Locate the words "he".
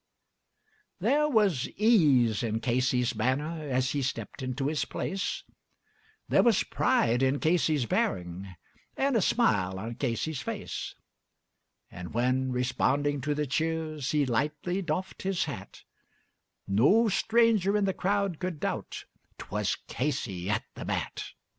3.91-4.01, 14.09-14.25